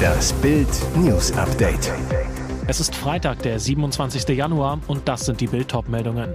Das 0.00 0.32
Bild 0.34 0.68
News 0.96 1.32
Update. 1.32 1.92
Es 2.66 2.80
ist 2.80 2.94
Freitag, 2.94 3.42
der 3.42 3.58
27. 3.58 4.28
Januar 4.36 4.78
und 4.86 5.08
das 5.08 5.26
sind 5.26 5.40
die 5.40 5.46
Bild 5.46 5.74
meldungen 5.88 6.34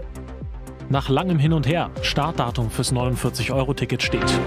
Nach 0.90 1.10
langem 1.10 1.40
Hin 1.40 1.54
und 1.54 1.68
Her, 1.68 1.90
Startdatum 2.02 2.70
fürs 2.70 2.94
49-Euro-Ticket 2.94 4.04
steht. 4.04 4.40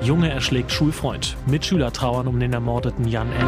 Junge 0.00 0.30
erschlägt 0.30 0.72
Schulfreund, 0.72 1.36
Mitschüler 1.46 1.92
trauern 1.92 2.26
um 2.26 2.40
den 2.40 2.52
ermordeten 2.52 3.06
Jan 3.06 3.30
N. 3.32 3.46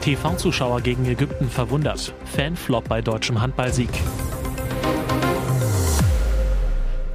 TV-Zuschauer 0.00 0.80
gegen 0.80 1.04
Ägypten 1.06 1.48
verwundert, 1.48 2.14
Fanflop 2.24 2.88
bei 2.88 3.02
deutschem 3.02 3.40
Handballsieg. 3.40 3.90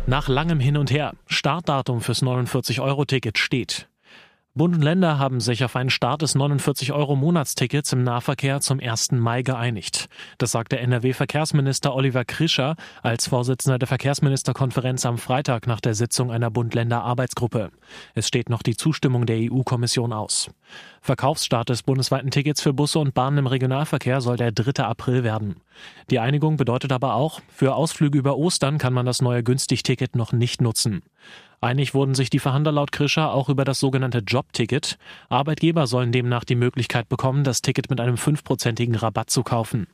Nach 0.05 0.27
langem 0.27 0.59
Hin 0.59 0.77
und 0.77 0.91
Her, 0.91 1.13
Startdatum 1.27 2.01
fürs 2.01 2.21
49-Euro-Ticket 2.21 3.37
steht. 3.37 3.87
Bund 4.55 4.75
und 4.75 4.83
Länder 4.83 5.17
haben 5.17 5.39
sich 5.39 5.63
auf 5.63 5.75
einen 5.75 5.89
Start 5.89 6.21
des 6.21 6.35
49-Euro-Monatstickets 6.35 7.91
im 7.91 8.03
Nahverkehr 8.03 8.61
zum 8.61 8.79
1. 8.79 9.13
Mai 9.13 9.41
geeinigt. 9.41 10.09
Das 10.37 10.51
sagte 10.51 10.77
NRW-Verkehrsminister 10.77 11.95
Oliver 11.95 12.23
Krischer 12.23 12.75
als 13.01 13.27
Vorsitzender 13.27 13.79
der 13.79 13.87
Verkehrsministerkonferenz 13.87 15.07
am 15.07 15.17
Freitag 15.17 15.65
nach 15.65 15.81
der 15.81 15.95
Sitzung 15.95 16.31
einer 16.31 16.51
Bund-Länder-Arbeitsgruppe. 16.51 17.71
Es 18.13 18.27
steht 18.27 18.51
noch 18.51 18.61
die 18.61 18.77
Zustimmung 18.77 19.25
der 19.25 19.37
EU-Kommission 19.39 20.13
aus. 20.13 20.51
Verkaufsstart 21.01 21.69
des 21.69 21.81
bundesweiten 21.81 22.29
Tickets 22.29 22.61
für 22.61 22.73
Busse 22.73 22.99
und 22.99 23.15
Bahnen 23.15 23.39
im 23.39 23.47
Regionalverkehr 23.47 24.21
soll 24.21 24.37
der 24.37 24.51
3. 24.51 24.83
April 24.83 25.23
werden. 25.23 25.55
Die 26.11 26.19
Einigung 26.19 26.57
bedeutet 26.57 26.91
aber 26.91 27.15
auch, 27.15 27.41
für 27.47 27.73
Ausflüge 27.73 28.19
über 28.19 28.37
Ostern 28.37 28.77
kann 28.77 28.93
man 28.93 29.07
das 29.07 29.19
neue 29.19 29.41
Günstig-Ticket 29.41 30.15
noch 30.15 30.31
nicht 30.31 30.61
nutzen. 30.61 31.01
Einig 31.63 31.93
wurden 31.93 32.13
sich 32.13 32.29
die 32.29 32.39
Verhandler 32.39 32.73
laut 32.73 32.91
Krischer 32.91 33.31
auch 33.31 33.47
über 33.47 33.63
das 33.63 33.79
sogenannte 33.79 34.19
Jobticket. 34.19 34.97
Arbeitgeber 35.29 35.87
sollen 35.87 36.11
demnach 36.11 36.43
die 36.43 36.55
Möglichkeit 36.55 37.07
bekommen, 37.07 37.45
das 37.45 37.61
Ticket 37.61 37.89
mit 37.89 38.01
einem 38.01 38.17
fünfprozentigen 38.17 38.95
Rabatt 38.95 39.29
zu 39.29 39.43
kaufen. 39.43 39.87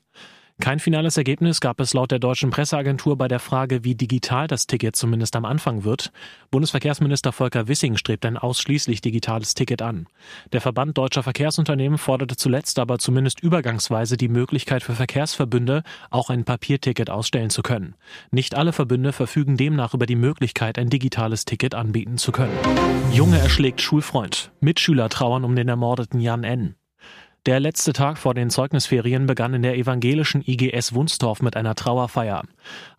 Kein 0.62 0.80
finales 0.80 1.16
Ergebnis 1.16 1.62
gab 1.62 1.80
es 1.80 1.94
laut 1.94 2.12
der 2.12 2.20
deutschen 2.20 2.50
Presseagentur 2.50 3.18
bei 3.18 3.30
der 3.30 3.40
Frage, 3.40 3.86
wie 3.86 3.96
digital 3.96 4.48
das 4.48 4.68
Ticket 4.68 4.94
zumindest 4.94 5.38
am 5.38 5.46
Anfang 5.46 5.86
wird. 5.86 6.12
Bundesverkehrsminister 6.52 7.32
Volker 7.32 7.70
Wissing 7.70 7.96
strebt 7.96 8.26
ein 8.26 8.38
ausschließlich 8.38 9.00
digitales 9.00 9.54
Ticket 9.54 9.82
an. 9.82 10.08
Der 10.52 10.60
Verband 10.60 10.98
deutscher 10.98 11.24
Verkehrsunternehmen 11.24 11.98
forderte 11.98 12.36
zuletzt 12.36 12.78
aber 12.78 13.00
zumindest 13.00 13.40
übergangsweise 13.42 14.18
die 14.18 14.28
Möglichkeit 14.28 14.84
für 14.84 14.96
Verkehrsverbünde, 14.96 15.84
auch 16.10 16.30
ein 16.30 16.44
Papierticket 16.44 17.10
ausstellen 17.10 17.50
zu 17.50 17.62
können. 17.62 17.96
Nicht 18.32 18.54
alle 18.54 18.74
Verbünde 18.74 19.14
verfügen 19.14 19.56
demnach 19.56 19.94
über 19.94 20.06
die 20.06 20.18
Möglichkeit, 20.18 20.78
ein 20.78 20.90
digitales 20.90 21.46
Ticket 21.46 21.74
anbieten 21.74 22.18
zu 22.18 22.34
können. 22.34 22.58
Junge 23.14 23.40
erschlägt 23.40 23.80
Schulfreund. 23.80 24.52
Mitschüler 24.60 25.08
trauern 25.08 25.46
um 25.46 25.56
den 25.56 25.70
ermordeten 25.70 26.20
Jan 26.20 26.44
N. 26.44 26.76
Der 27.46 27.62
letzte 27.62 27.94
Tag 27.94 28.18
vor 28.18 28.34
den 28.34 28.50
Zeugnisferien 28.50 29.26
begann 29.26 29.54
in 29.54 29.62
der 29.62 29.78
evangelischen 29.78 30.44
IGS 30.46 30.94
Wunstorf 30.94 31.42
mit 31.42 31.56
einer 31.56 31.74
Trauerfeier. 31.74 32.44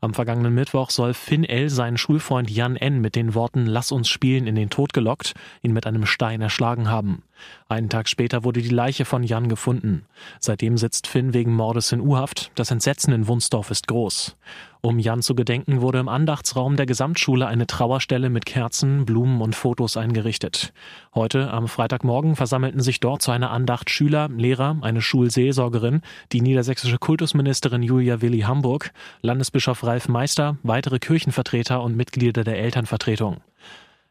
Am 0.01 0.15
vergangenen 0.15 0.55
Mittwoch 0.55 0.89
soll 0.89 1.13
Finn 1.13 1.45
L. 1.45 1.69
seinen 1.69 1.99
Schulfreund 1.99 2.51
Jan 2.51 2.77
N. 2.77 3.03
mit 3.03 3.17
den 3.17 3.35
Worten 3.35 3.67
Lass 3.67 3.93
uns 3.93 4.09
spielen 4.09 4.47
in 4.47 4.55
den 4.55 4.71
Tod 4.71 4.95
gelockt, 4.95 5.35
ihn 5.61 5.75
mit 5.75 5.87
einem 5.87 6.07
Stein 6.07 6.41
erschlagen 6.41 6.89
haben. 6.89 7.23
Einen 7.69 7.89
Tag 7.89 8.09
später 8.09 8.45
wurde 8.45 8.63
die 8.63 8.69
Leiche 8.69 9.05
von 9.05 9.23
Jan 9.23 9.49
gefunden. 9.49 10.07
Seitdem 10.39 10.77
sitzt 10.77 11.07
Finn 11.07 11.35
wegen 11.35 11.55
Mordes 11.55 11.93
in 11.93 12.01
U-Haft. 12.01 12.51
Das 12.55 12.71
Entsetzen 12.71 13.13
in 13.13 13.27
Wunsdorf 13.29 13.71
ist 13.71 13.87
groß. 13.89 14.37
Um 14.83 14.99
Jan 14.99 15.21
zu 15.21 15.35
gedenken, 15.35 15.83
wurde 15.83 15.99
im 15.99 16.09
Andachtsraum 16.09 16.77
der 16.77 16.87
Gesamtschule 16.87 17.47
eine 17.47 17.67
Trauerstelle 17.67 18.31
mit 18.31 18.47
Kerzen, 18.47 19.05
Blumen 19.05 19.43
und 19.43 19.55
Fotos 19.55 19.99
eingerichtet. 19.99 20.73
Heute, 21.15 21.51
am 21.51 21.69
Freitagmorgen, 21.69 22.35
versammelten 22.35 22.81
sich 22.81 22.99
dort 22.99 23.21
zu 23.21 23.31
einer 23.31 23.51
Andacht 23.51 23.91
Schüler, 23.91 24.29
Lehrer, 24.29 24.79
eine 24.81 25.03
Schulseelsorgerin, 25.03 26.01
die 26.33 26.41
niedersächsische 26.41 26.99
Kultusministerin 26.99 27.83
Julia 27.83 28.23
Willi 28.23 28.41
Hamburg, 28.41 28.93
Landesbischof 29.21 29.85
Ralf 29.85 30.09
Meister, 30.09 30.57
weitere 30.63 30.99
Kirchenvertreter 30.99 31.83
und 31.83 31.95
Mitglieder 31.95 32.43
der 32.43 32.59
Elternvertretung. 32.59 33.43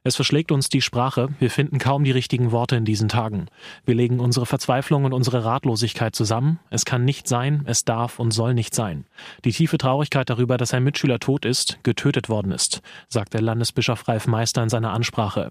Es 0.02 0.16
verschlägt 0.16 0.54
uns 0.54 0.70
die 0.70 0.80
Sprache, 0.80 1.28
wir 1.40 1.52
finden 1.52 1.78
kaum 1.78 2.06
die 2.06 2.12
richtigen 2.12 2.54
Worte 2.54 2.78
in 2.78 2.86
diesen 2.86 3.10
Tagen. 3.10 3.48
Wir 3.84 3.96
legen 3.96 4.22
unsere 4.22 4.46
Verzweiflung 4.46 5.04
und 5.04 5.12
unsere 5.12 5.44
Ratlosigkeit 5.44 6.16
zusammen. 6.16 6.58
Es 6.70 6.86
kann 6.86 7.04
nicht 7.04 7.28
sein, 7.28 7.64
es 7.66 7.84
darf 7.84 8.18
und 8.18 8.32
soll 8.32 8.54
nicht 8.54 8.74
sein. 8.74 9.04
Die 9.44 9.52
tiefe 9.52 9.78
Traurigkeit 9.78 10.30
darüber, 10.30 10.56
dass 10.56 10.74
ein 10.74 10.86
Mitschüler 10.86 11.20
tot 11.20 11.44
ist, 11.44 11.80
getötet 11.84 12.30
worden 12.30 12.54
ist, 12.54 12.82
sagt 13.10 13.34
der 13.34 13.42
Landesbischof 13.42 14.08
Ralf 14.08 14.26
Meister 14.26 14.64
in 14.64 14.70
seiner 14.70 14.94
Ansprache. 14.94 15.50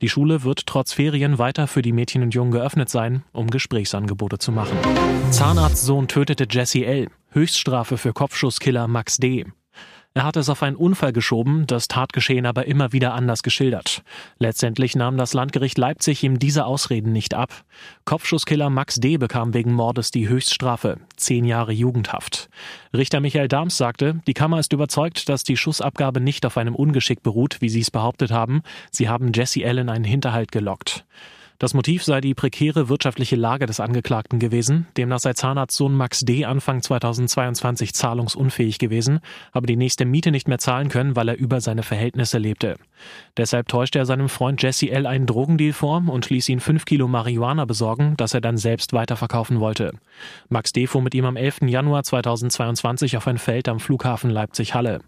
Die 0.00 0.08
Schule 0.08 0.44
wird 0.44 0.66
trotz 0.66 0.92
Ferien 0.92 1.38
weiter 1.38 1.66
für 1.66 1.82
die 1.82 1.92
Mädchen 1.92 2.22
und 2.22 2.32
Jungen 2.32 2.52
geöffnet 2.52 2.90
sein, 2.90 3.24
um 3.32 3.50
Gesprächsangebote 3.50 4.38
zu 4.38 4.52
machen. 4.52 4.78
Zahnarztsohn 5.32 6.06
tötete 6.06 6.46
Jesse 6.48 6.84
L. 6.84 7.08
Höchststrafe 7.30 7.98
für 7.98 8.12
Kopfschusskiller 8.12 8.86
Max 8.86 9.16
D. 9.16 9.44
Er 10.14 10.24
hatte 10.24 10.40
es 10.40 10.48
auf 10.48 10.62
einen 10.62 10.74
Unfall 10.74 11.12
geschoben, 11.12 11.66
das 11.66 11.86
Tatgeschehen 11.86 12.46
aber 12.46 12.66
immer 12.66 12.92
wieder 12.92 13.14
anders 13.14 13.42
geschildert. 13.42 14.02
Letztendlich 14.38 14.96
nahm 14.96 15.16
das 15.16 15.32
Landgericht 15.32 15.78
Leipzig 15.78 16.24
ihm 16.24 16.38
diese 16.38 16.64
Ausreden 16.64 17.12
nicht 17.12 17.34
ab. 17.34 17.64
Kopfschusskiller 18.04 18.68
Max 18.68 18.96
D. 18.96 19.16
bekam 19.16 19.54
wegen 19.54 19.72
Mordes 19.72 20.10
die 20.10 20.28
Höchststrafe, 20.28 20.98
zehn 21.16 21.44
Jahre 21.44 21.72
Jugendhaft. 21.72 22.48
Richter 22.92 23.20
Michael 23.20 23.48
Dahms 23.48 23.76
sagte, 23.76 24.20
die 24.26 24.34
Kammer 24.34 24.58
ist 24.58 24.72
überzeugt, 24.72 25.28
dass 25.28 25.44
die 25.44 25.56
Schussabgabe 25.56 26.20
nicht 26.20 26.44
auf 26.46 26.56
einem 26.56 26.74
Ungeschick 26.74 27.22
beruht, 27.22 27.58
wie 27.60 27.68
sie 27.68 27.80
es 27.80 27.90
behauptet 27.90 28.32
haben. 28.32 28.62
Sie 28.90 29.08
haben 29.08 29.32
Jesse 29.32 29.64
Allen 29.64 29.88
einen 29.88 30.04
Hinterhalt 30.04 30.50
gelockt. 30.50 31.04
Das 31.60 31.74
Motiv 31.74 32.04
sei 32.04 32.20
die 32.20 32.34
prekäre 32.34 32.88
wirtschaftliche 32.88 33.34
Lage 33.34 33.66
des 33.66 33.80
Angeklagten 33.80 34.38
gewesen. 34.38 34.86
Demnach 34.96 35.18
sei 35.18 35.32
Zahnarztsohn 35.32 35.92
Max 35.92 36.20
D. 36.20 36.44
Anfang 36.44 36.82
2022 36.82 37.94
zahlungsunfähig 37.94 38.78
gewesen, 38.78 39.18
habe 39.52 39.66
die 39.66 39.74
nächste 39.74 40.04
Miete 40.04 40.30
nicht 40.30 40.46
mehr 40.46 40.58
zahlen 40.58 40.88
können, 40.88 41.16
weil 41.16 41.28
er 41.28 41.36
über 41.36 41.60
seine 41.60 41.82
Verhältnisse 41.82 42.38
lebte. 42.38 42.76
Deshalb 43.36 43.66
täuschte 43.66 43.98
er 43.98 44.06
seinem 44.06 44.28
Freund 44.28 44.62
Jesse 44.62 44.88
L. 44.90 45.04
einen 45.04 45.26
Drogendeal 45.26 45.72
vor 45.72 46.00
und 46.06 46.30
ließ 46.30 46.48
ihn 46.48 46.60
fünf 46.60 46.84
Kilo 46.84 47.08
Marihuana 47.08 47.64
besorgen, 47.64 48.14
das 48.16 48.34
er 48.34 48.40
dann 48.40 48.56
selbst 48.56 48.92
weiterverkaufen 48.92 49.58
wollte. 49.58 49.94
Max 50.48 50.72
D. 50.72 50.86
fuhr 50.86 51.02
mit 51.02 51.16
ihm 51.16 51.24
am 51.24 51.34
11. 51.34 51.62
Januar 51.62 52.04
2022 52.04 53.16
auf 53.16 53.26
ein 53.26 53.38
Feld 53.38 53.68
am 53.68 53.80
Flughafen 53.80 54.30
Leipzig-Halle. 54.30 55.00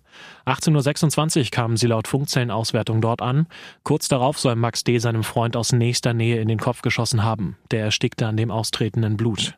18.26 0.47 1.39
Uhr 1.39 1.51
kamen 1.51 1.77
sie 1.77 1.87
laut 1.87 2.09
Funkzellenauswertung 2.09 3.01
dort 3.01 3.23
an. 3.23 3.47
Kurz 3.83 4.09
darauf 4.09 4.39
soll 4.39 4.57
Max 4.57 4.85
D. 4.85 4.99
seinem 4.99 5.23
Freund 5.23 5.57
aus 5.57 5.73
nächster 5.73 6.15
Nähe 6.15 6.41
in 6.41 6.49
den 6.49 6.59
Kopf 6.59 6.83
geschossen 6.83 7.23
haben. 7.23 7.57
Der 7.71 7.85
erstickte 7.85 8.27
an 8.27 8.37
dem 8.37 8.51
austretenden 8.51 9.17
Blut. 9.17 9.55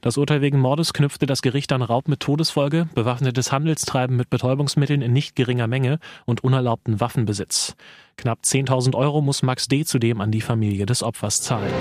Das 0.00 0.18
Urteil 0.18 0.42
wegen 0.42 0.60
Mordes 0.60 0.92
knüpfte 0.92 1.24
das 1.24 1.40
Gericht 1.40 1.72
an 1.72 1.80
Raub 1.80 2.08
mit 2.08 2.20
Todesfolge, 2.20 2.88
bewaffnetes 2.94 3.52
Handelstreiben 3.52 4.16
mit 4.16 4.28
Betäubungsmitteln 4.28 5.00
in 5.00 5.12
nicht 5.12 5.34
geringer 5.34 5.66
Menge 5.66 5.98
und 6.26 6.44
unerlaubten 6.44 7.00
Waffenbesitz. 7.00 7.74
Knapp 8.16 8.40
10.000 8.44 8.94
Euro 8.94 9.22
muss 9.22 9.42
Max 9.42 9.66
D. 9.66 9.84
zudem 9.84 10.20
an 10.20 10.30
die 10.30 10.42
Familie 10.42 10.84
des 10.84 11.02
Opfers 11.02 11.40
zahlen. 11.40 11.72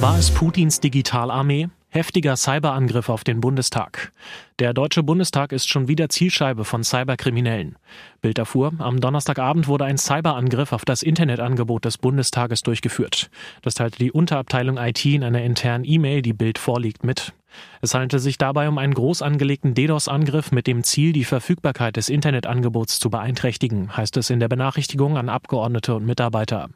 War 0.00 0.18
es 0.18 0.30
Putins 0.30 0.80
Digitalarmee? 0.80 1.68
Heftiger 1.90 2.36
Cyberangriff 2.36 3.08
auf 3.08 3.24
den 3.24 3.40
Bundestag. 3.40 4.12
Der 4.60 4.74
Deutsche 4.74 5.02
Bundestag 5.02 5.52
ist 5.52 5.70
schon 5.70 5.88
wieder 5.88 6.10
Zielscheibe 6.10 6.66
von 6.66 6.84
Cyberkriminellen. 6.84 7.76
Bild 8.20 8.36
erfuhr, 8.36 8.74
am 8.76 9.00
Donnerstagabend 9.00 9.68
wurde 9.68 9.86
ein 9.86 9.96
Cyberangriff 9.96 10.74
auf 10.74 10.84
das 10.84 11.02
Internetangebot 11.02 11.86
des 11.86 11.96
Bundestages 11.96 12.60
durchgeführt. 12.60 13.30
Das 13.62 13.72
teilte 13.72 13.96
die 13.96 14.12
Unterabteilung 14.12 14.76
IT 14.76 15.02
in 15.06 15.24
einer 15.24 15.40
internen 15.40 15.86
E-Mail, 15.86 16.20
die 16.20 16.34
Bild 16.34 16.58
vorliegt, 16.58 17.04
mit. 17.04 17.32
Es 17.80 17.94
handelte 17.94 18.18
sich 18.18 18.36
dabei 18.36 18.68
um 18.68 18.76
einen 18.76 18.92
groß 18.92 19.22
angelegten 19.22 19.72
DDoS-Angriff 19.72 20.52
mit 20.52 20.66
dem 20.66 20.84
Ziel, 20.84 21.14
die 21.14 21.24
Verfügbarkeit 21.24 21.96
des 21.96 22.10
Internetangebots 22.10 23.00
zu 23.00 23.08
beeinträchtigen, 23.08 23.96
heißt 23.96 24.18
es 24.18 24.28
in 24.28 24.40
der 24.40 24.48
Benachrichtigung 24.48 25.16
an 25.16 25.30
Abgeordnete 25.30 25.94
und 25.94 26.04
Mitarbeiter. 26.04 26.68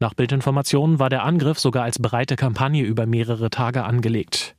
Nach 0.00 0.12
Bildinformationen 0.12 0.98
war 0.98 1.08
der 1.08 1.24
Angriff 1.24 1.58
sogar 1.58 1.84
als 1.84 1.98
breite 1.98 2.36
Kampagne 2.36 2.84
über 2.84 3.06
mehrere 3.06 3.48
Tage 3.48 3.84
angelegt. 3.84 4.54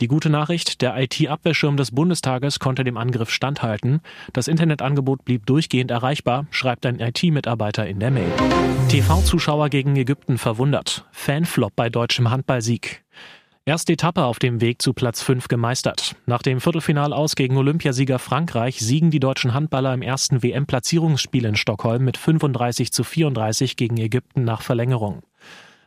Die 0.00 0.08
gute 0.08 0.30
Nachricht, 0.30 0.82
der 0.82 0.96
IT-Abwehrschirm 0.96 1.76
des 1.76 1.90
Bundestages 1.90 2.58
konnte 2.58 2.84
dem 2.84 2.96
Angriff 2.96 3.30
standhalten. 3.30 4.00
Das 4.32 4.48
Internetangebot 4.48 5.24
blieb 5.24 5.46
durchgehend 5.46 5.90
erreichbar, 5.90 6.46
schreibt 6.50 6.86
ein 6.86 6.98
IT-Mitarbeiter 6.98 7.86
in 7.86 8.00
der 8.00 8.10
Mail. 8.10 8.32
TV-Zuschauer 8.88 9.68
gegen 9.68 9.94
Ägypten 9.96 10.38
verwundert. 10.38 11.06
Fanflop 11.12 11.74
bei 11.76 11.88
deutschem 11.88 12.30
Handballsieg. 12.30 13.04
Erste 13.64 13.92
Etappe 13.92 14.24
auf 14.24 14.40
dem 14.40 14.60
Weg 14.60 14.82
zu 14.82 14.92
Platz 14.92 15.22
5 15.22 15.46
gemeistert. 15.46 16.16
Nach 16.26 16.42
dem 16.42 16.60
Viertelfinalaus 16.60 17.36
gegen 17.36 17.56
Olympiasieger 17.56 18.18
Frankreich 18.18 18.80
siegen 18.80 19.12
die 19.12 19.20
deutschen 19.20 19.54
Handballer 19.54 19.94
im 19.94 20.02
ersten 20.02 20.42
WM-Platzierungsspiel 20.42 21.44
in 21.44 21.54
Stockholm 21.54 22.04
mit 22.04 22.16
35 22.16 22.92
zu 22.92 23.04
34 23.04 23.76
gegen 23.76 23.98
Ägypten 23.98 24.42
nach 24.42 24.62
Verlängerung. 24.62 25.22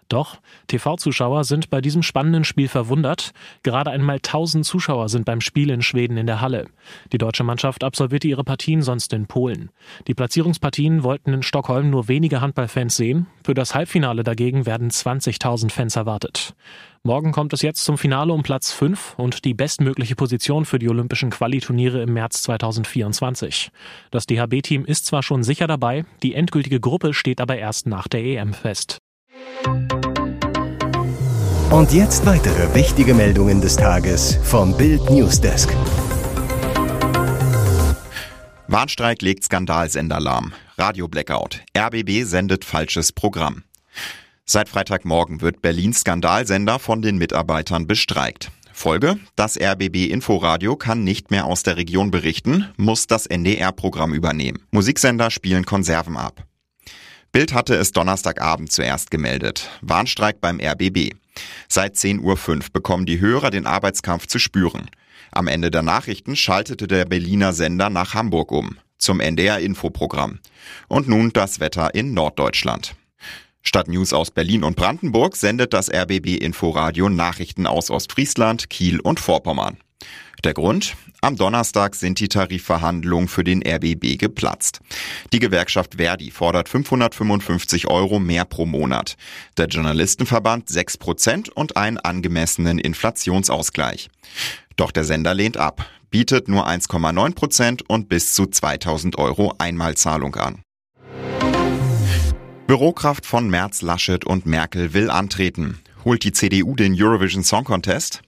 Doch 0.07 0.37
TV-Zuschauer 0.67 1.43
sind 1.43 1.69
bei 1.69 1.81
diesem 1.81 2.03
spannenden 2.03 2.43
Spiel 2.43 2.67
verwundert. 2.67 3.31
Gerade 3.63 3.91
einmal 3.91 4.17
1000 4.17 4.65
Zuschauer 4.65 5.09
sind 5.09 5.25
beim 5.25 5.41
Spiel 5.41 5.71
in 5.71 5.81
Schweden 5.81 6.17
in 6.17 6.27
der 6.27 6.41
Halle. 6.41 6.67
Die 7.11 7.17
deutsche 7.17 7.43
Mannschaft 7.43 7.83
absolvierte 7.83 8.27
ihre 8.27 8.43
Partien 8.43 8.83
sonst 8.83 9.13
in 9.13 9.25
Polen. 9.25 9.71
Die 10.07 10.13
Platzierungspartien 10.13 11.03
wollten 11.03 11.33
in 11.33 11.43
Stockholm 11.43 11.89
nur 11.89 12.07
wenige 12.07 12.39
Handballfans 12.41 12.95
sehen. 12.95 13.25
Für 13.43 13.55
das 13.55 13.73
Halbfinale 13.73 14.23
dagegen 14.23 14.65
werden 14.65 14.91
20.000 14.91 15.71
Fans 15.71 15.95
erwartet. 15.95 16.55
Morgen 17.01 17.31
kommt 17.31 17.53
es 17.53 17.61
jetzt 17.61 17.85
zum 17.85 17.99
Finale 17.99 18.33
um 18.33 18.41
Platz 18.41 18.71
5 18.71 19.13
und 19.17 19.45
die 19.45 19.53
bestmögliche 19.53 20.15
Position 20.15 20.65
für 20.65 20.79
die 20.79 20.89
Olympischen 20.89 21.29
Qualiturniere 21.29 22.01
im 22.01 22.13
März 22.13 22.41
2024. 22.43 23.69
Das 24.09 24.25
DHB-Team 24.25 24.85
ist 24.85 25.05
zwar 25.05 25.21
schon 25.21 25.43
sicher 25.43 25.67
dabei, 25.67 26.05
die 26.23 26.33
endgültige 26.33 26.79
Gruppe 26.79 27.13
steht 27.13 27.41
aber 27.41 27.57
erst 27.57 27.85
nach 27.85 28.07
der 28.07 28.23
EM 28.23 28.53
fest. 28.53 28.97
Und 31.71 31.91
jetzt 31.91 32.25
weitere 32.25 32.73
wichtige 32.75 33.13
Meldungen 33.13 33.59
des 33.59 33.75
Tages 33.75 34.37
vom 34.43 34.77
Bild 34.77 35.09
Newsdesk. 35.09 35.69
Warnstreik 38.67 39.21
legt 39.21 39.43
Skandalsender 39.43 40.19
lahm. 40.19 40.53
Radio 40.77 41.07
Blackout. 41.07 41.61
RBB 41.77 42.23
sendet 42.23 42.65
falsches 42.65 43.11
Programm. 43.11 43.63
Seit 44.45 44.69
Freitagmorgen 44.69 45.41
wird 45.41 45.61
Berlins 45.61 46.01
Skandalsender 46.01 46.77
von 46.77 47.01
den 47.01 47.17
Mitarbeitern 47.17 47.87
bestreikt. 47.87 48.51
Folge, 48.71 49.17
das 49.35 49.59
RBB 49.59 50.11
Inforadio 50.11 50.75
kann 50.75 51.03
nicht 51.03 51.31
mehr 51.31 51.45
aus 51.45 51.63
der 51.63 51.77
Region 51.77 52.11
berichten, 52.11 52.67
muss 52.77 53.07
das 53.07 53.25
NDR-Programm 53.25 54.13
übernehmen. 54.13 54.59
Musiksender 54.71 55.31
spielen 55.31 55.65
Konserven 55.65 56.15
ab. 56.15 56.45
Bild 57.31 57.53
hatte 57.53 57.75
es 57.75 57.91
Donnerstagabend 57.91 58.71
zuerst 58.71 59.11
gemeldet. 59.11 59.69
Warnstreik 59.81 60.39
beim 60.39 60.59
RBB. 60.59 61.15
Seit 61.67 61.95
10.05 61.95 62.21
Uhr 62.21 62.59
bekommen 62.71 63.05
die 63.05 63.19
Hörer 63.19 63.49
den 63.51 63.65
Arbeitskampf 63.65 64.27
zu 64.27 64.39
spüren. 64.39 64.89
Am 65.31 65.47
Ende 65.47 65.71
der 65.71 65.81
Nachrichten 65.81 66.35
schaltete 66.35 66.87
der 66.87 67.05
Berliner 67.05 67.53
Sender 67.53 67.89
nach 67.89 68.13
Hamburg 68.13 68.51
um, 68.51 68.77
zum 68.97 69.19
NDR-Infoprogramm. 69.19 70.39
Und 70.87 71.07
nun 71.07 71.31
das 71.33 71.59
Wetter 71.59 71.93
in 71.93 72.13
Norddeutschland. 72.13 72.95
Statt 73.61 73.87
News 73.87 74.13
aus 74.13 74.31
Berlin 74.31 74.63
und 74.63 74.75
Brandenburg 74.75 75.35
sendet 75.35 75.73
das 75.73 75.91
RBB 75.91 76.37
Inforadio 76.37 77.09
Nachrichten 77.09 77.65
aus 77.65 77.89
Ostfriesland, 77.89 78.69
Kiel 78.69 78.99
und 78.99 79.19
Vorpommern. 79.19 79.77
Der 80.43 80.53
Grund? 80.53 80.95
Am 81.21 81.35
Donnerstag 81.35 81.95
sind 81.95 82.19
die 82.19 82.27
Tarifverhandlungen 82.27 83.27
für 83.27 83.43
den 83.43 83.63
RBB 83.65 84.17
geplatzt. 84.17 84.81
Die 85.33 85.39
Gewerkschaft 85.39 85.95
Verdi 85.95 86.29
fordert 86.29 86.69
555 86.69 87.87
Euro 87.87 88.19
mehr 88.19 88.45
pro 88.45 88.65
Monat. 88.65 89.15
Der 89.57 89.67
Journalistenverband 89.67 90.69
6 90.69 90.97
Prozent 90.97 91.49
und 91.49 91.77
einen 91.77 91.97
angemessenen 91.97 92.77
Inflationsausgleich. 92.77 94.09
Doch 94.75 94.91
der 94.91 95.05
Sender 95.05 95.33
lehnt 95.33 95.57
ab, 95.57 95.85
bietet 96.11 96.47
nur 96.47 96.67
1,9 96.67 97.33
Prozent 97.33 97.89
und 97.89 98.09
bis 98.09 98.33
zu 98.33 98.45
2000 98.45 99.17
Euro 99.17 99.53
Einmalzahlung 99.57 100.35
an. 100.35 100.61
Bürokraft 102.67 103.25
von 103.25 103.49
Merz, 103.49 103.81
Laschet 103.81 104.25
und 104.25 104.45
Merkel 104.45 104.93
will 104.93 105.09
antreten. 105.09 105.79
Holt 106.03 106.23
die 106.23 106.31
CDU 106.31 106.75
den 106.75 106.93
Eurovision 107.01 107.43
Song 107.43 107.63
Contest? 107.63 108.21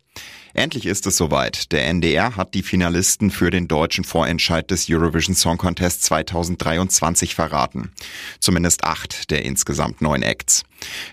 Endlich 0.58 0.88
ist 0.88 1.06
es 1.06 1.18
soweit. 1.18 1.72
Der 1.72 1.86
NDR 1.86 2.36
hat 2.36 2.56
die 2.56 2.64
Finalisten 2.64 3.30
für 3.30 3.52
den 3.52 3.68
deutschen 3.68 4.04
Vorentscheid 4.04 4.72
des 4.72 4.88
Eurovision 4.90 5.36
Song 5.36 5.60
Contest 5.60 6.02
2023 6.06 7.36
verraten. 7.36 7.92
Zumindest 8.40 8.84
acht 8.84 9.30
der 9.30 9.46
insgesamt 9.46 10.02
neun 10.02 10.24
Acts. 10.24 10.64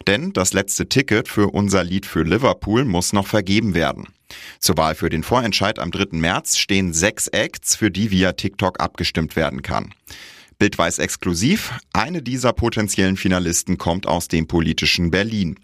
Denn 0.06 0.32
das 0.32 0.54
letzte 0.54 0.88
Ticket 0.88 1.28
für 1.28 1.48
unser 1.48 1.84
Lied 1.84 2.06
für 2.06 2.22
Liverpool 2.22 2.86
muss 2.86 3.12
noch 3.12 3.26
vergeben 3.26 3.74
werden. 3.74 4.08
Zur 4.60 4.78
Wahl 4.78 4.94
für 4.94 5.10
den 5.10 5.22
Vorentscheid 5.22 5.78
am 5.78 5.90
3. 5.90 6.16
März 6.16 6.56
stehen 6.56 6.94
sechs 6.94 7.28
Acts, 7.28 7.76
für 7.76 7.90
die 7.90 8.10
via 8.10 8.32
TikTok 8.32 8.80
abgestimmt 8.80 9.36
werden 9.36 9.60
kann. 9.60 9.92
Bild 10.64 10.78
weiß 10.78 10.98
exklusiv, 10.98 11.78
eine 11.92 12.22
dieser 12.22 12.54
potenziellen 12.54 13.18
Finalisten 13.18 13.76
kommt 13.76 14.06
aus 14.06 14.28
dem 14.28 14.46
politischen 14.46 15.10
Berlin. 15.10 15.56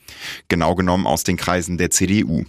Genau 0.49 0.75
genommen 0.75 1.06
aus 1.06 1.25
den 1.25 1.38
Kreisen 1.38 1.79
der 1.79 1.88
CDU. 1.88 2.44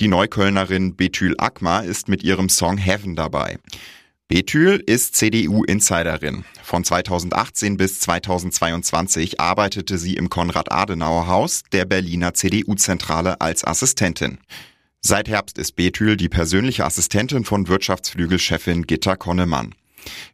Die 0.00 0.08
Neuköllnerin 0.08 0.96
Betül 0.96 1.36
Akma 1.38 1.82
ist 1.82 2.08
mit 2.08 2.24
ihrem 2.24 2.48
Song 2.48 2.78
Heaven 2.78 3.14
dabei. 3.14 3.60
Betül 4.26 4.82
ist 4.84 5.14
CDU-Insiderin. 5.14 6.44
Von 6.64 6.82
2018 6.82 7.76
bis 7.76 8.00
2022 8.00 9.38
arbeitete 9.38 9.96
sie 9.96 10.14
im 10.14 10.30
Konrad-Adenauer-Haus 10.30 11.62
der 11.70 11.84
Berliner 11.84 12.34
CDU-Zentrale 12.34 13.40
als 13.40 13.64
Assistentin. 13.64 14.38
Seit 15.00 15.28
Herbst 15.28 15.58
ist 15.58 15.76
Betül 15.76 16.16
die 16.16 16.28
persönliche 16.28 16.84
Assistentin 16.84 17.44
von 17.44 17.68
Wirtschaftsflügelchefin 17.68 18.82
Gitta 18.82 19.14
Konnemann. 19.14 19.76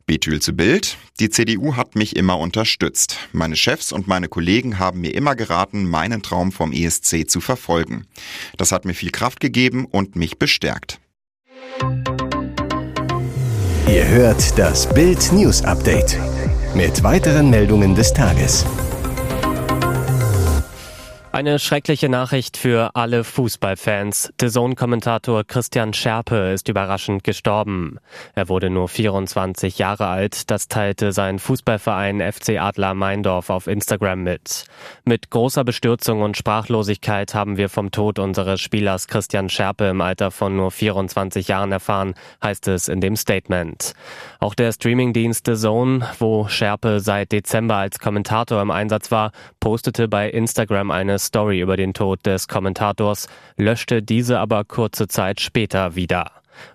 Betül 0.07 0.41
zu 0.41 0.53
Bild. 0.55 0.97
Die 1.21 1.31
CDU 1.31 1.77
hat 1.77 1.95
mich 1.97 2.17
immer 2.17 2.39
unterstützt. 2.39 3.19
Meine 3.33 3.57
Chefs 3.57 3.93
und 3.93 4.09
meine 4.09 4.29
Kollegen 4.29 4.79
haben 4.79 5.01
mir 5.01 5.15
immer 5.15 5.37
geraten, 5.37 5.89
meinen 5.89 6.23
Traum 6.23 6.53
vom 6.53 6.73
ESC 6.73 7.29
zu 7.29 7.41
verfolgen. 7.41 8.07
Das 8.57 8.73
hat 8.73 8.85
mir 8.85 8.95
viel 8.95 9.11
Kraft 9.11 9.41
gegeben 9.41 9.87
und 9.87 10.17
mich 10.17 10.39
bestärkt. 10.39 11.01
Ihr 13.89 14.07
hört 14.09 14.59
das 14.59 14.93
Bild 14.93 15.33
News 15.33 15.63
Update 15.63 16.17
mit 16.75 17.03
weiteren 17.03 17.51
Meldungen 17.51 17.95
des 17.95 18.13
Tages. 18.13 18.65
Eine 21.33 21.61
schreckliche 21.61 22.09
Nachricht 22.09 22.57
für 22.57 22.91
alle 22.95 23.23
Fußballfans. 23.23 24.33
The 24.41 24.49
Zone-Kommentator 24.49 25.45
Christian 25.45 25.93
Scherpe 25.93 26.51
ist 26.53 26.69
überraschend 26.69 27.23
gestorben. 27.23 27.99
Er 28.35 28.49
wurde 28.49 28.69
nur 28.69 28.89
24 28.89 29.79
Jahre 29.79 30.09
alt. 30.09 30.51
Das 30.51 30.67
teilte 30.67 31.13
sein 31.13 31.39
Fußballverein 31.39 32.21
FC 32.21 32.59
Adler 32.59 32.95
Meindorf 32.95 33.49
auf 33.49 33.69
Instagram 33.69 34.25
mit. 34.25 34.65
Mit 35.05 35.31
großer 35.31 35.63
Bestürzung 35.63 36.23
und 36.23 36.37
Sprachlosigkeit 36.37 37.33
haben 37.33 37.57
wir 37.57 37.69
vom 37.69 37.93
Tod 37.93 38.19
unseres 38.19 38.61
Spielers 38.61 39.07
Christian 39.07 39.49
Scherpe 39.49 39.85
im 39.85 40.01
Alter 40.01 40.33
von 40.33 40.57
nur 40.57 40.73
24 40.73 41.47
Jahren 41.47 41.71
erfahren, 41.71 42.15
heißt 42.43 42.67
es 42.67 42.89
in 42.89 43.01
dem 43.01 43.15
Statement. 43.15 43.95
Auch 44.41 44.57
der 44.57 44.73
Streamingdienst 44.73 45.47
The 45.47 45.55
Zone, 45.55 46.09
wo 46.19 46.49
Scherpe 46.49 46.99
seit 46.99 47.31
Dezember 47.31 47.77
als 47.77 48.01
Kommentator 48.01 48.61
im 48.61 48.73
Einsatz 48.73 49.13
war, 49.13 49.31
postete 49.61 50.09
bei 50.09 50.29
Instagram 50.29 50.91
eine 50.91 51.20
Story 51.21 51.61
über 51.61 51.77
den 51.77 51.95
Tod 51.95 52.27
des 52.27 52.49
Kommentators, 52.49 53.29
löschte 53.57 54.03
diese 54.03 54.39
aber 54.39 54.65
kurze 54.65 55.07
Zeit 55.09 55.41
später 55.41 55.95
wieder. 55.95 56.33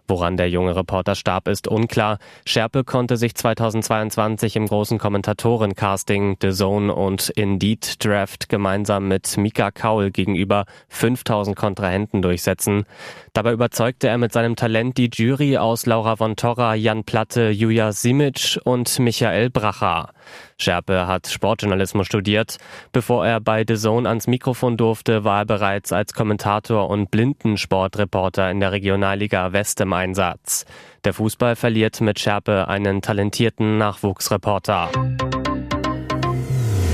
Woran 0.08 0.38
der 0.38 0.50
junge 0.50 0.76
Reporter 0.76 1.16
starb, 1.16 1.48
ist 1.48 1.68
unklar. 1.68 2.20
Scherpe 2.46 2.84
konnte 2.84 3.18
sich 3.18 3.34
2022 3.34 4.56
im 4.56 4.68
großen 4.68 5.00
Kommentatorencasting 5.00 6.38
The 6.42 6.52
Zone 6.52 6.94
und 6.94 7.30
Indeed 7.30 8.06
Draft 8.06 8.48
gemeinsam 8.48 9.08
mit 9.08 9.36
Mika 9.38 9.72
Kaul 9.72 10.12
gegenüber 10.12 10.66
5000 10.90 11.56
Kontrahenten 11.56 12.22
durchsetzen. 12.22 12.86
Dabei 13.34 13.54
überzeugte 13.54 14.08
er 14.08 14.20
mit 14.20 14.32
seinem 14.32 14.56
Talent 14.56 14.98
die 14.98 15.10
Jury 15.12 15.58
aus 15.58 15.88
Laura 15.88 16.16
von 16.16 16.36
Torra, 16.36 16.76
Jan 16.76 17.04
Platte, 17.04 17.50
Julia 17.50 17.92
Simic 17.92 18.60
und 18.64 19.00
Michael 19.00 19.50
Bracher. 19.50 20.10
Scherpe 20.58 21.08
hat 21.08 21.28
Sportjournalismus 21.28 22.06
studiert. 22.06 22.58
Bevor 22.92 23.26
er 23.26 23.42
bei 23.42 23.66
The 23.68 23.76
Zone 23.76 24.08
ans 24.08 24.28
Mikrofon 24.28 24.78
durfte, 24.78 25.24
war 25.24 25.40
er 25.40 25.46
bereits 25.46 25.92
als 25.92 26.14
Kommentator 26.14 26.90
und 26.90 27.12
Blindensportreporter 27.12 28.50
in 28.52 28.60
der 28.60 28.72
Regionalliga 28.72 29.52
West 29.52 29.82
im 29.82 29.95
Einsatz. 29.96 30.66
Der 31.04 31.14
Fußball 31.14 31.56
verliert 31.56 32.02
mit 32.02 32.20
Scherpe 32.20 32.68
einen 32.68 33.02
talentierten 33.02 33.78
Nachwuchsreporter. 33.78 34.90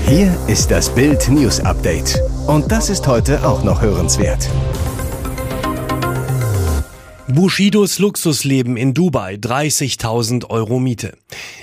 Hier 0.06 0.34
ist 0.46 0.70
das 0.70 0.94
Bild 0.94 1.28
News 1.28 1.60
Update. 1.60 2.20
Und 2.46 2.70
das 2.70 2.90
ist 2.90 3.06
heute 3.06 3.46
auch 3.46 3.64
noch 3.64 3.80
hörenswert. 3.80 4.48
Bushidos 7.34 7.98
Luxusleben 7.98 8.76
in 8.76 8.92
Dubai, 8.92 9.36
30.000 9.36 10.50
Euro 10.50 10.78
Miete. 10.78 11.16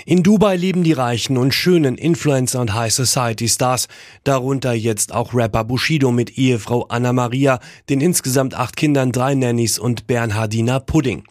In 0.04 0.24
Dubai 0.24 0.56
leben 0.56 0.82
die 0.82 0.92
reichen 0.92 1.36
und 1.36 1.54
schönen 1.54 1.96
Influencer 1.96 2.60
und 2.60 2.74
High 2.74 2.92
Society 2.92 3.48
Stars, 3.48 3.86
darunter 4.24 4.72
jetzt 4.72 5.14
auch 5.14 5.32
Rapper 5.32 5.62
Bushido 5.62 6.10
mit 6.10 6.36
Ehefrau 6.36 6.86
Anna 6.88 7.12
Maria, 7.12 7.60
den 7.88 8.00
insgesamt 8.00 8.54
acht 8.54 8.76
Kindern, 8.76 9.12
drei 9.12 9.36
Nannies 9.36 9.78
und 9.78 10.08
Bernhardina 10.08 10.80
Pudding. 10.80 11.22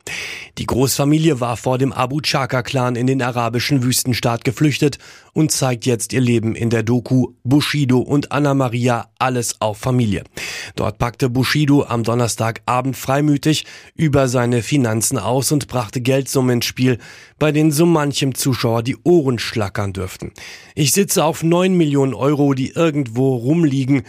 Die 0.58 0.65
Großfamilie 0.65 1.41
war 1.41 1.58
vor 1.58 1.77
dem 1.77 1.91
Abu 1.91 2.22
Chaka-Clan 2.22 2.96
in 2.96 3.08
den 3.08 3.22
arabischen 3.22 3.84
Wüstenstaat 3.84 4.46
geflüchtet 4.46 5.00
und 5.34 5.52
zeigt 5.52 5.86
jetzt 5.86 6.14
ihr 6.14 6.22
Leben 6.22 6.56
in 6.56 6.70
der 6.70 6.84
Doku 6.84 7.34
Bushido 7.44 8.00
und 8.00 8.32
Anna 8.32 8.54
Maria 8.54 9.10
alles 9.20 9.62
auf 9.62 9.78
Familie. 9.78 10.24
Dort 10.76 10.98
packte 10.98 11.30
Bushido 11.30 11.86
am 11.86 12.04
Donnerstagabend 12.04 12.96
freimütig 12.96 13.66
über 13.96 14.28
seine 14.28 14.62
Finanzen 14.62 15.18
aus 15.18 15.52
und 15.52 15.68
brachte 15.68 16.02
Geldsummen 16.02 16.58
ins 16.58 16.66
Spiel, 16.66 16.98
bei 17.38 17.52
denen 17.52 17.72
so 17.72 17.86
manchem 17.86 18.36
Zuschauer 18.36 18.84
die 18.84 18.98
Ohren 19.04 19.40
schlackern 19.40 19.94
dürften. 19.94 20.32
Ich 20.76 20.92
sitze 20.92 21.24
auf 21.24 21.44
neun 21.44 21.74
Millionen 21.76 22.14
Euro, 22.14 22.54
die 22.54 22.70
irgendwo 22.70 23.36
rumliegen 23.36 24.04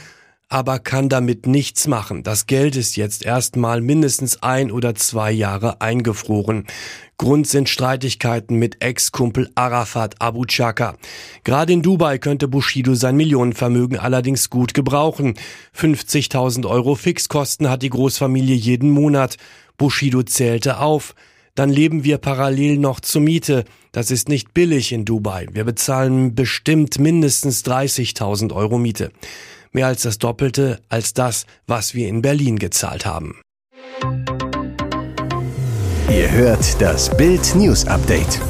aber 0.50 0.80
kann 0.80 1.08
damit 1.08 1.46
nichts 1.46 1.86
machen. 1.86 2.24
Das 2.24 2.46
Geld 2.46 2.74
ist 2.74 2.96
jetzt 2.96 3.24
erstmal 3.24 3.80
mindestens 3.80 4.42
ein 4.42 4.72
oder 4.72 4.96
zwei 4.96 5.30
Jahre 5.30 5.80
eingefroren. 5.80 6.66
Grund 7.16 7.46
sind 7.46 7.68
Streitigkeiten 7.68 8.56
mit 8.56 8.82
Ex-Kumpel 8.82 9.50
Arafat 9.54 10.16
Abu 10.18 10.44
Chaka. 10.46 10.96
Gerade 11.44 11.72
in 11.72 11.82
Dubai 11.82 12.18
könnte 12.18 12.48
Bushido 12.48 12.94
sein 12.94 13.16
Millionenvermögen 13.16 13.96
allerdings 13.96 14.50
gut 14.50 14.74
gebrauchen. 14.74 15.34
50.000 15.78 16.68
Euro 16.68 16.96
Fixkosten 16.96 17.70
hat 17.70 17.82
die 17.82 17.90
Großfamilie 17.90 18.56
jeden 18.56 18.90
Monat. 18.90 19.36
Bushido 19.78 20.24
zählte 20.24 20.78
auf. 20.78 21.14
Dann 21.54 21.70
leben 21.70 22.02
wir 22.02 22.18
parallel 22.18 22.78
noch 22.78 23.00
zur 23.00 23.22
Miete. 23.22 23.64
Das 23.92 24.10
ist 24.10 24.28
nicht 24.28 24.52
billig 24.52 24.92
in 24.92 25.04
Dubai. 25.04 25.46
Wir 25.52 25.64
bezahlen 25.64 26.34
bestimmt 26.34 26.98
mindestens 26.98 27.64
30.000 27.64 28.52
Euro 28.52 28.78
Miete. 28.78 29.12
Mehr 29.72 29.86
als 29.86 30.02
das 30.02 30.18
Doppelte 30.18 30.80
als 30.88 31.14
das, 31.14 31.46
was 31.66 31.94
wir 31.94 32.08
in 32.08 32.22
Berlin 32.22 32.58
gezahlt 32.58 33.06
haben. 33.06 33.40
Ihr 36.10 36.30
hört 36.32 36.80
das 36.82 37.16
Bild 37.16 37.54
News 37.54 37.86
Update. 37.86 38.40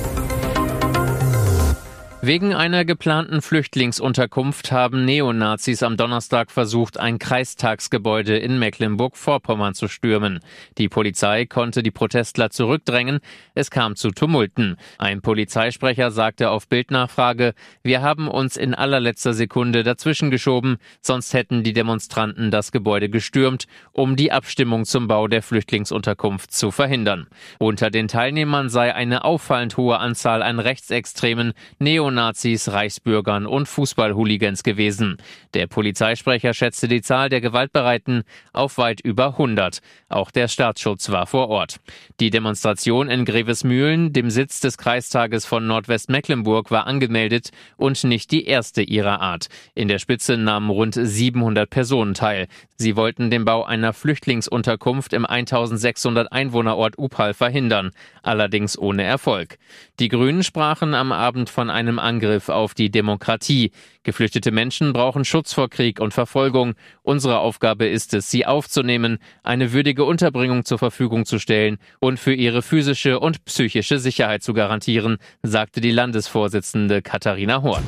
Wegen 2.23 2.53
einer 2.55 2.85
geplanten 2.85 3.41
Flüchtlingsunterkunft 3.41 4.73
haben 4.73 5.07
Neonazis 5.07 5.83
am 5.83 5.97
Donnerstag 5.97 6.51
versucht, 6.51 7.01
ein 7.01 7.19
Kreistagsgebäude 7.19 8.37
in 8.37 8.59
Mecklenburg-Vorpommern 8.59 9.73
zu 9.73 9.89
stürmen. 9.89 10.41
Die 10.77 10.91
Polizei 10.91 11.47
konnte 11.47 11.83
die 11.83 11.91
Protestler 11.91 12.51
zurückdrängen. 12.51 13.21
Es 13.55 13.71
kam 13.71 13.97
zu 13.97 14.11
Tumulten. 14.11 14.77
Ein 14.99 15.23
Polizeisprecher 15.23 16.11
sagte 16.11 16.51
auf 16.51 16.69
Bildnachfrage, 16.69 17.55
wir 17.83 18.03
haben 18.03 18.29
uns 18.29 18.59
in 18.59 18.75
allerletzter 18.75 19.33
Sekunde 19.33 19.83
dazwischen 19.83 20.31
geschoben, 20.31 20.77
sonst 21.01 21.33
hätten 21.33 21.63
die 21.63 21.73
Demonstranten 21.73 22.51
das 22.51 22.71
Gebäude 22.71 23.09
gestürmt, 23.09 23.65
um 23.93 24.15
die 24.15 24.31
Abstimmung 24.31 24.85
zum 24.85 25.09
Bau 25.09 25.27
der 25.27 25.43
Flüchtlingsunterkunft 25.43 26.53
zu 26.53 26.71
verhindern. 26.71 27.29
Unter 27.59 27.91
den 27.91 28.09
Teilnehmern 28.09 28.69
sei 28.69 28.95
eine 28.95 29.25
auffallend 29.25 29.79
hohe 29.79 29.99
Anzahl 29.99 30.43
an 30.43 30.59
rechtsextremen 30.59 31.55
Neonazis 31.79 32.10
Neonazis, 32.11 32.71
Reichsbürgern 32.73 33.47
und 33.47 33.67
Fußballhooligans 33.67 34.63
gewesen. 34.63 35.19
Der 35.55 35.67
Polizeisprecher 35.67 36.55
schätzte 36.55 36.89
die 36.89 37.03
Zahl 37.03 37.29
der 37.29 37.41
Gewaltbereiten 37.41 38.25
auf 38.53 38.79
weit 38.79 39.01
über 39.01 39.29
100. 39.29 39.79
Auch 40.09 40.31
der 40.31 40.49
Staatsschutz 40.49 41.11
war 41.11 41.27
vor 41.27 41.49
Ort. 41.49 41.77
Die 42.19 42.31
Demonstration 42.31 43.09
in 43.09 43.25
Grevesmühlen, 43.25 44.13
dem 44.13 44.31
Sitz 44.31 44.61
des 44.61 44.77
Kreistages 44.77 45.47
von 45.47 45.67
Nordwestmecklenburg, 45.67 46.71
war 46.71 46.87
angemeldet 46.87 47.51
und 47.77 48.03
nicht 48.05 48.31
die 48.33 48.45
erste 48.45 48.83
ihrer 48.83 49.21
Art. 49.21 49.47
In 49.75 49.89
der 49.89 49.99
Spitze 49.99 50.37
nahmen 50.37 50.71
rund 50.71 50.95
700 50.95 51.71
Personen 51.71 52.15
teil. 52.15 52.49
Sie 52.77 52.97
wollten 52.97 53.31
den 53.31 53.45
Bau 53.45 53.65
einer 53.65 53.93
Flüchtlingsunterkunft 53.93 55.13
im 55.13 55.27
1600 55.27 56.33
Einwohnerort 56.33 56.99
Upal 56.99 57.35
verhindern, 57.35 57.91
allerdings 58.23 58.79
ohne 58.79 59.05
Erfolg. 59.05 59.59
Die 60.01 60.09
Grünen 60.09 60.43
sprachen 60.43 60.95
am 60.95 61.13
Abend 61.13 61.51
von 61.51 61.71
einem 61.71 62.00
Angriff 62.01 62.49
auf 62.49 62.75
die 62.75 62.91
Demokratie. 62.91 63.71
Geflüchtete 64.03 64.51
Menschen 64.51 64.93
brauchen 64.93 65.25
Schutz 65.25 65.53
vor 65.53 65.71
Krieg 65.71 66.01
und 66.01 66.13
Verfolgung. 66.13 66.75
Unsere 67.03 67.39
Aufgabe 67.39 67.87
ist 67.87 68.15
es, 68.15 68.31
sie 68.31 68.47
aufzunehmen, 68.47 69.19
eine 69.43 69.73
würdige 69.73 70.05
Unterbringung 70.05 70.65
zur 70.65 70.79
Verfügung 70.79 71.27
zu 71.27 71.39
stellen 71.39 71.79
und 72.01 72.19
für 72.19 72.35
ihre 72.35 72.63
physische 72.63 73.21
und 73.21 73.45
psychische 73.45 73.99
Sicherheit 73.99 74.43
zu 74.43 74.53
garantieren, 74.53 75.19
sagte 75.43 75.81
die 75.81 75.93
Landesvorsitzende 75.93 77.03
Katharina 77.03 77.63
Horn. 77.63 77.85